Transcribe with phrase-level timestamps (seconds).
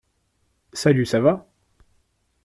[0.73, 1.47] Salut, ça va?